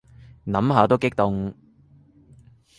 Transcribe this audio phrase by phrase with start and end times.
[0.47, 1.53] 諗下都激動